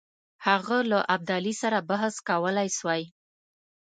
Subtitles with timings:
[0.45, 3.01] هغه له ابدالي سره بحث کولای سوای.